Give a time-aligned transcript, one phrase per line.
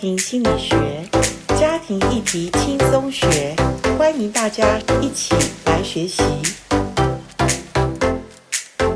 [0.00, 0.76] 庭心理学，
[1.58, 3.56] 家庭议题轻松学，
[3.98, 5.34] 欢迎大家一起
[5.64, 6.22] 来学习。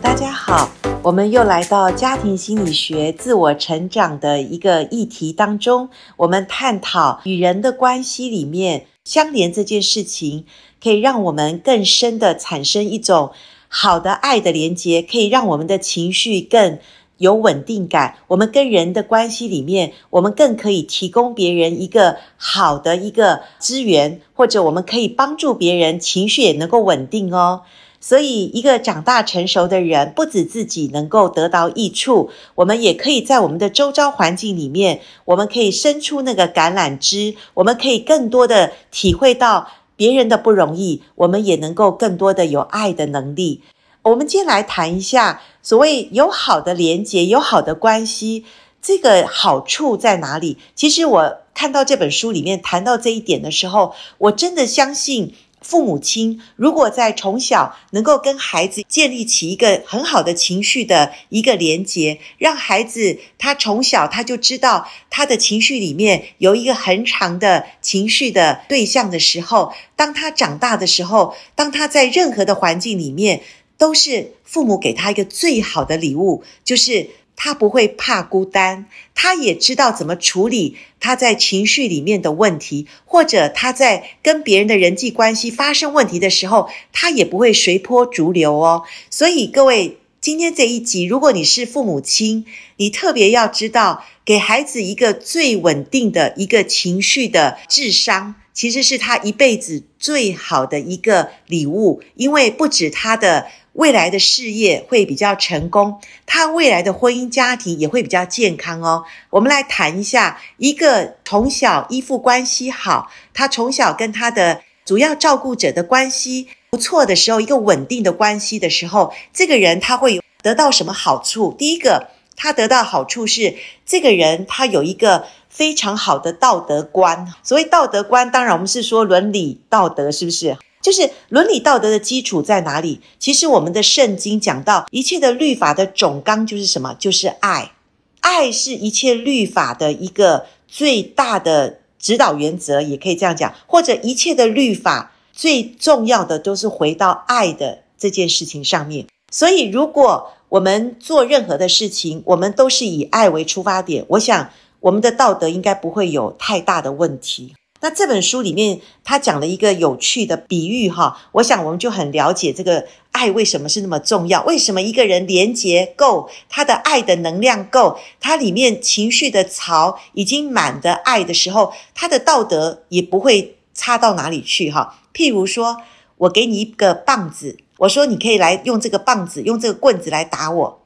[0.00, 0.70] 大家好，
[1.02, 10.46] 我们又来到家庭心理学自我成长的一个议题当中，我们探讨与人的关系里面相连这件事情，
[10.82, 13.32] 可以让我们更深的产生一种
[13.68, 16.78] 好的爱的连接，可以让我们的情绪更
[17.18, 27.62] 有稳定感，我们跟人的关系里面，我们更可以提供别人一个好的一个资源，或者我们可以帮助别人情绪也能够稳定哦。
[27.98, 43.62] 所以，一个长大成熟的人，不止自己能够得到益处，我们也可以在我们的周遭环境里面，我们可以伸出那个橄榄枝，我们可以更多的体会到别人的不容易，我们也能够更多的有爱的能力。
[44.06, 48.44] 我们今天来谈一下，所谓有好的连接、有好的关系，
[48.80, 50.58] 这个好处在哪里？
[50.76, 73.42] 其实我看到这本书里面谈到这一点的时候，我真的相信父母亲如果在从小能够跟孩子建立起一个很好的情绪的一个连结，让孩子他从小他就知道他的情绪里面有一个很长的情绪的对象的时候，当他长大的时候，当他在任何的环境里面。
[73.78, 88.84] 都是父母给他一个最好的礼物，就是他不会怕孤单，他也知道怎么处理他在情绪里面的问题，或者他在跟别人的人际关系发生问题的时候，他也不会随波逐流哦。
[89.10, 92.46] 所以各位，今天这一集，如果你是父母亲，
[92.78, 98.36] 你特别要知道，给孩子一个最稳定的一个情绪的智商。
[98.56, 109.04] 其实是他一辈子最好的一个礼物，因为不止他的未来的事业会比较成功，他未来的婚姻家庭也会比较健康哦。
[109.30, 121.54] 我们来谈一下，一个从小依附关系好，他从小跟他的主要照顾者的关系不错的时候，一个稳定的关系的时候，这个人他会得到什么好处？
[121.58, 125.24] 第一个，他得到好处是，这个人他有一个。
[125.48, 130.54] 非常好的道德观，所谓道德观，当然我们是说伦理道德，是不是？
[130.86, 133.00] 就是伦理道德的基础在哪里？
[133.18, 136.94] 其实我们的圣经讲到，一切的律法的总纲就是什么？
[136.96, 137.72] 就是爱。
[138.20, 143.52] 爱是一切律法的一个最大的指导原则，也可以这样讲。
[143.66, 149.04] 或者一切的律法最重要的都是回到爱的这件事情上面。
[149.32, 154.48] 所以，如果我们做任何的事情，我们都是以爱为出发点，我想。
[154.78, 157.54] 我们的道德应该不会有太大的问题。
[157.86, 164.42] 那这本书里面，他讲了一个有趣的比喻，哈，我想我们就很了解这个爱为什么是那么重要。
[164.42, 174.98] 为什么一个人连结够，他的爱的能量够，他里面情绪的槽已经满的爱的时候，他的道德也不会差到哪里去，哈。
[175.14, 175.80] 譬如说，
[176.16, 180.82] 我给你一个棒子，我说你可以来用这个棒子，用这个棍子来打我。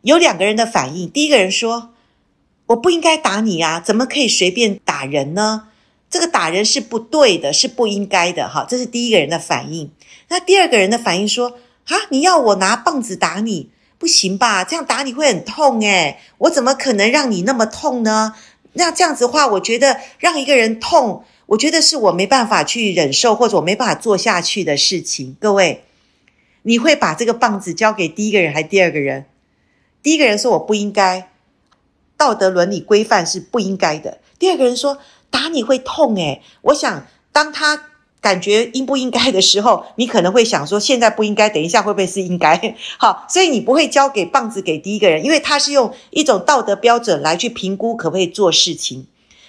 [0.00, 1.90] 有两个人的反应，第一个人说，
[2.68, 3.78] 我不应该打你啊！
[3.78, 5.68] 怎么可以随便打人呢？
[6.08, 8.48] 这个打人是不对的，是不应该的。
[8.48, 9.90] 哈，这是第一个人的反应。
[10.28, 14.64] 那第二个人的反应说：啊，你要我拿棒子打你，不行吧？
[14.64, 16.18] 这样打你会很痛诶。
[16.38, 18.34] 我怎么可能让你那么痛呢？
[18.74, 25.36] 那这样子的话，我觉得让一个人痛，我觉得是我没办法去忍受，或者我没办法做下去的事情。
[25.40, 25.84] 各位，
[26.62, 29.26] 你会把这个棒子交给第一个人还是第二个人？
[30.02, 31.30] 第一个人说：我不应该。
[32.18, 34.22] 道德伦理规范是不应该的。
[34.38, 34.96] 第二个人说，
[35.30, 37.88] 打你会痛诶，我想当他
[38.20, 42.76] 感觉应不应该的时候，你可能会想说，现在不应该，等一下会不会是应该？
[42.98, 49.06] 好，所以你不会交给棒子给第一个人，因为他是用一种道德标准来去评估可不可以做事情。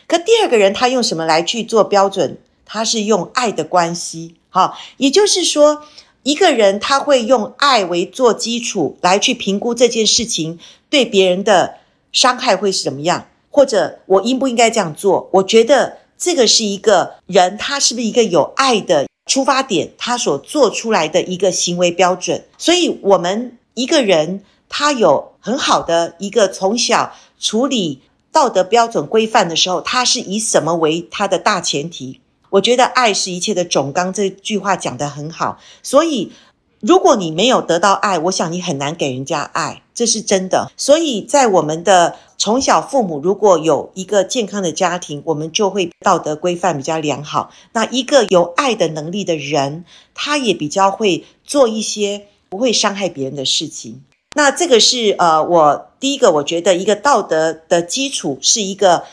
[0.07, 2.37] 可第二个人他用什么来去做标准？
[2.65, 4.35] 他是用爱的关系。
[4.49, 5.83] 好，也就是说，
[6.23, 10.59] 一个人他会用爱为做基础来去评估这件事情
[10.89, 11.77] 对别人的。
[12.13, 13.27] 伤害会是怎么样？
[13.49, 15.29] 或者我应不应该这样做？
[15.33, 22.45] 我觉得这个是一个人，他是不是一个有爱的出发点，他所做出来的一个行为标准。
[22.57, 28.01] 所以，我们一个人他有很好的一个从小处理
[28.31, 32.19] 道德标准规范的时候，他是以什么为他的大前提？
[32.49, 35.59] 我觉得爱是一切的总纲，这句话讲得很好。
[35.81, 36.31] 所以。
[36.79, 40.71] 如果你没有得到爱，我想你很难给人家爱，这是真的。
[40.77, 47.51] 所以在我们的从小父母如果有一个健康的家庭，我们就会道德规范比较良好。
[47.73, 54.03] 那一个有爱的能力的人，他也比较会做一些不会伤害别人的事情。
[54.35, 59.03] 那这个是呃，我第一个我觉得一个道德的基础是一个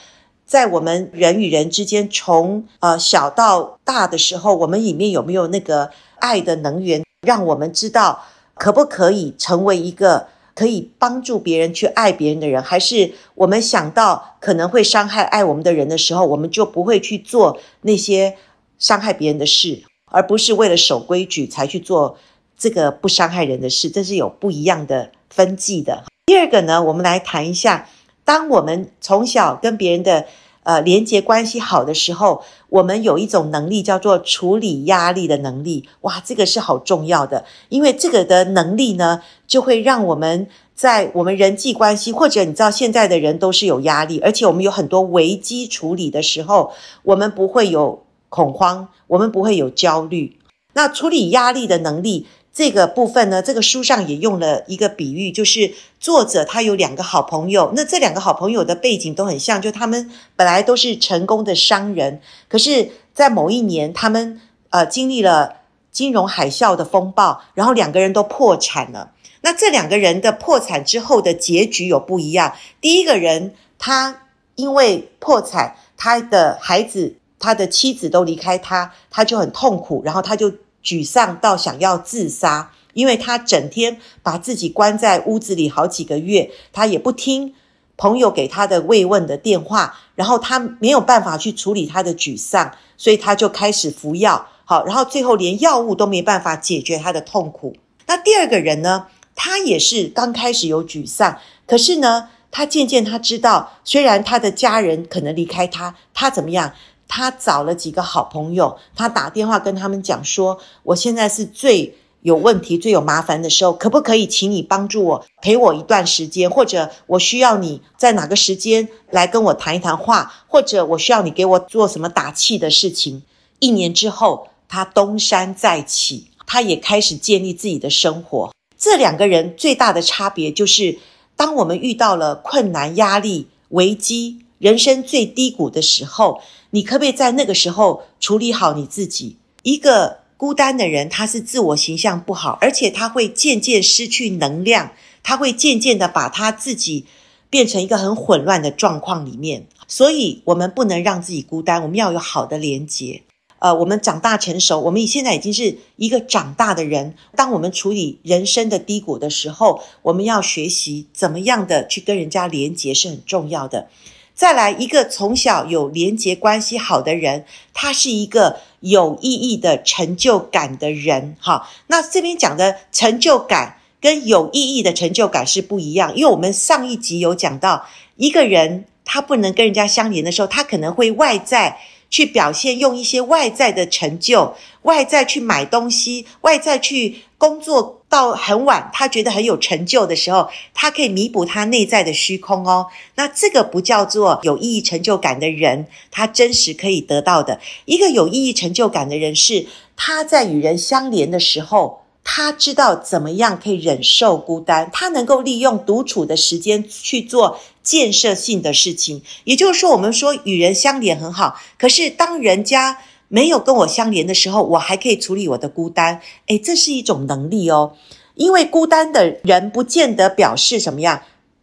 [0.44, 8.24] 在我们人与人之间，从呃小到大的时候，我们里面有没有那个爱的能源，让我们知道
[8.54, 18.36] 可不可以成为一个可以帮助别人去爱别人的人，还是我们想到可能会伤害爱我们的人的时候，我们就不会去做那些
[18.78, 19.82] 伤害别人的事，
[20.12, 22.16] 而不是为了守规矩才去做
[22.56, 26.04] 这个不伤害人的事，这是有不一样的分际的。
[26.26, 27.88] 第二个呢，我们来谈一下。
[28.26, 30.24] 当我们从小跟别人的
[30.64, 35.88] 呃连接关系好的时候，我们有一种能力叫做处理压力的能力。
[36.00, 46.72] 哇，这个是好重要的，因为这个的能力呢，就会让我们在我们人际关系，或者你知道现在的人都是有压力，而且我们有很多危机处理的时候，
[47.04, 50.36] 我们不会有恐慌，我们不会有焦虑。
[50.72, 52.26] 那处理压力的能力。
[52.54, 64.40] 这个部分呢，这个书上也用了一个比喻，就是作者他有两个好朋友，那这两个好朋友的背景都很像，就他们本来都是成功的商人，可是，在某一年，他们
[64.70, 65.56] 呃经历了
[65.90, 69.10] 金融海啸的风暴，然后两个人都破产了。
[69.40, 72.54] 那这两个人的破产之后的结局有不一样。
[72.80, 74.22] 第一个人他
[74.54, 80.52] 因为破产，他的孩子、他的妻子都离开他，他就很痛苦，然后他就。
[80.84, 87.54] 沮丧到想要自杀，因为他整天把自己关在屋子里好几个月，他也不听
[87.96, 97.76] 朋友给他的慰问的电话，然后他没有办法去处理他的沮丧，所以他就开始服药，好，然后最后连药物都没办法解决他的痛苦。
[98.06, 106.72] 那第二个人呢，他也是刚开始有沮丧，可是呢，他渐渐他知道，虽然他的家人可能离开他，他怎么样？
[107.06, 116.50] 他找了几个好朋友，他打电话跟他们讲说：“我现在是最有问题、最有麻烦的时候，可不可以请你帮助我，陪我一段时间？
[116.50, 120.32] 或者我需要你在哪个时间来跟我谈一谈话？
[120.48, 123.22] 或者我需要你给我做什么打气的事情？”
[123.60, 128.52] 一年之后，他东山再起，他也开始建立自己的生活。
[128.76, 130.98] 这两个人最大的差别就是，
[131.36, 134.40] 当我们遇到了困难、压力、危机。
[134.58, 136.40] 人生最低谷的时候，
[136.74, 139.36] 你可不可以在那个时候处理好你自己？
[139.62, 144.90] 一个孤单的人，他是自我形象不好，而且他会渐渐失去能量，
[145.22, 147.06] 他会渐渐的把他自己
[147.48, 149.68] 变成一个很混乱的状况里面。
[149.86, 153.22] 所以，我们不能让自己孤单，我们要有好的连接。
[153.60, 157.14] 呃，我们长大成熟，我们现在已经是一个长大的人。
[157.36, 163.88] 当我们处理人生的低谷的时候，我们要学习怎么样的去跟人家连接是很重要的。
[164.34, 171.36] 再来一个从小有连结关系好的人，他是一个有意义的成就感的人。
[171.40, 177.86] 哈，那这边讲的成就感跟有意义的成就感是不一样，因为我们上一集有讲到，
[178.16, 181.78] 一个人他不能跟人家相连的时候，他可能会外在
[182.10, 188.00] 去表现，用一些外在的成就，外在去买东西，外在去工作。
[188.14, 192.86] 到很晚，他觉得很有成就的时候，他可以弥补他内在的虚空哦。
[193.16, 199.66] 那这个不叫做有意义成就感的人，他真实可以得到的一个有意义成就感的人是
[199.96, 209.22] 他在与人相连的时候，他知道怎么样可以忍受孤单，他能够利用独处的时间去做建设性的事情。
[209.42, 212.98] 也就是说，我们说与人相连很好，可是当人家。
[213.34, 216.20] 没有跟我相连的时候，我还可以处理我的孤单。
[216.46, 217.94] 诶，这是一种能力哦。
[218.36, 221.22] 因为孤单的人不见得表示什么样，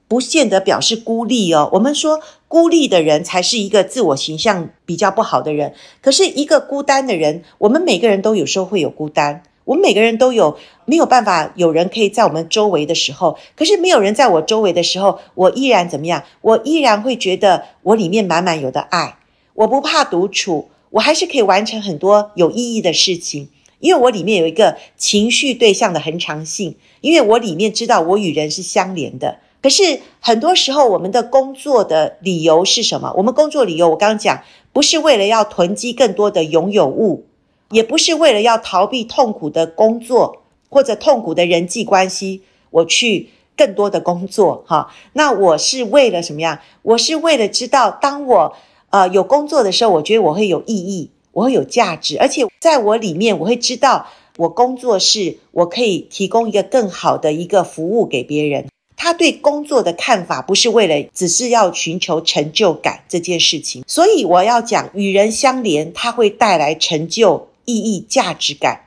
[0.09, 1.69] 不见得表示孤立哦。
[1.71, 5.73] 我们说孤立的人才是一个自我形象比较不好的人。
[6.01, 16.21] 可是一个孤单的人，我们每个人都有时候会有孤单，我们每个人都有没有办法有人可以在我们周围的时候，可是没有人在我周围的时候，我依然怎么样？
[16.41, 19.15] 我依然会觉得我里面满满有的爱，
[19.53, 20.67] 我不怕独处。
[20.91, 29.39] 我还是可以完成很多有意义的事情，因为我里面有一个情绪对象的恒常性，因为我里面知道我与人是相连的。
[29.61, 33.13] 可是很多时候，我们的工作的理由是什么？
[33.15, 34.41] 我们工作理由，我刚刚讲，
[34.73, 37.25] 不是为了要囤积更多的拥有物，
[37.69, 44.91] 也不是为了要逃避痛苦的工作或者痛苦的人际关系，我去更多的工作，哈。
[45.13, 46.59] 那我是为了什么样？
[46.81, 48.55] 我是为了知道，当我。
[48.91, 54.07] 呃，有工作的时候，我觉得我会有意义，我会有价值，而且在我里面，我会知道
[54.37, 58.67] 我工作是我可以提供一个更好的一个服务给别人。
[58.97, 68.81] 他对工作的看法不是为了只是要寻求成就感这件事情，所以我要讲与人相连，它会带来成就、意义、价值感，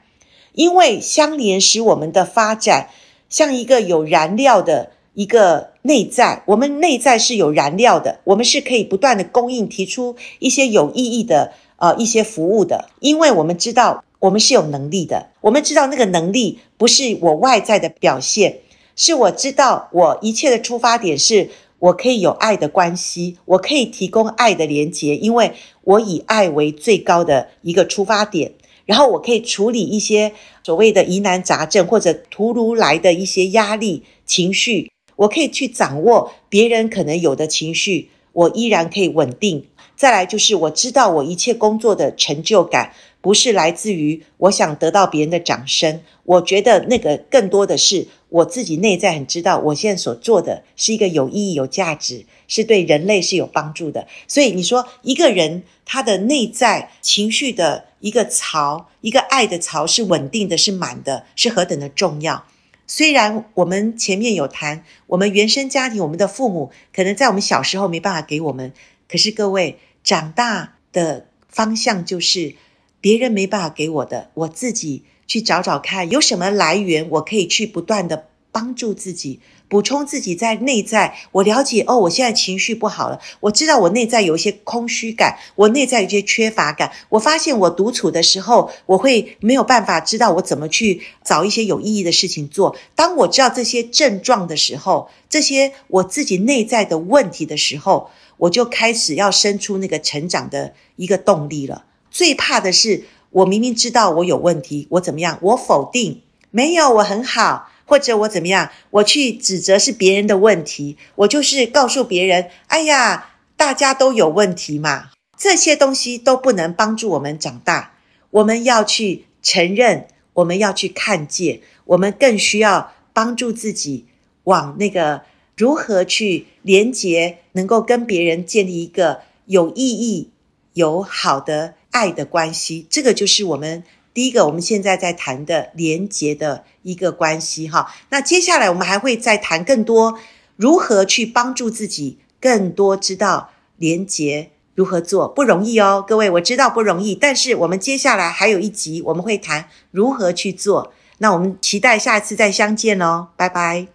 [0.52, 2.90] 因为相连使我们的发展
[3.28, 18.60] 像一个有燃料的一个内在，我们内在是有燃料的，我们是可以不断的供应，提出一些有意义的呃一些服务的，因为我们知道我们是有能力的，我们知道那个能力不是我外在的表现，
[18.96, 21.50] 是我知道我一切的出发点是。
[21.80, 28.52] 我可以有爱的关系，我可以提供爱的连接，因为我以爱为最高的一个出发点，
[28.86, 39.66] 然后我可以处理一些所谓的疑难杂症或者突如来的一些压力情绪，我可以去掌握别人可能有的情绪，我依然可以稳定。
[39.96, 48.08] 再来就是我知道我一切工作的成就感不是来自于我想得到别人的掌声，我觉得那个更多的是。
[48.34, 54.08] 我自己内在很知道，我现在所做的是一个有意义、有价值，是对人类是有帮助的。
[54.26, 62.44] 所以你说一个人他的内在情绪的一个槽，一个爱的槽是稳定的，是满的，是何等的重要。
[62.86, 68.72] 虽然我们前面有谈，我们原生家庭，我们的父母可能在我们小时候没办法给我们，
[69.08, 72.54] 可是各位长大的方向就是
[73.00, 75.04] 别人没办法给我的，我自己。
[75.26, 81.16] 去找找看有什么来源，我可以去不断的帮助自己，补充自己在内在。
[81.32, 86.92] 我了解哦，我现在情绪不好了，我知道我内在有一些空虚感，我内在有些缺乏感。
[87.08, 92.76] 我发现我独处的时候，我会没有办法知道我怎么去找一些有意义的事情做。
[92.94, 101.84] 当我知道这些症状的时候，这些我自己内在的问题的时候，我就开始要生出那个成长的一个动力了。
[102.10, 103.04] 最怕的是。
[103.34, 105.40] 我明明知道我有问题，我怎么样？
[105.42, 108.70] 我否定，没有，我很好，或者我怎么样？
[108.90, 115.10] 我去指责是别人的问题，我就是告诉别人，哎呀，大家都有问题嘛。
[115.36, 117.94] 这些东西都不能帮助我们长大。
[118.30, 124.06] 我们要去承认，我们要去看见，我们更需要帮助自己
[124.44, 125.22] 往那个
[125.56, 130.30] 如何去连接，能够跟别人建立一个有意义、
[130.72, 131.74] 有好的。
[131.94, 137.92] 爱的关系，这个就是我们第一个，我们现在在谈的连结的一个关系哈。
[138.10, 140.18] 那接下来我们还会再谈更多
[140.56, 150.92] 如何去帮助自己，更多知道连结如何做，不容易哦，各位，我知道不容易，但是我们接下来还有一集，我们会谈如何去做。
[151.18, 153.88] 那我们期待下一次再相见哦，拜拜。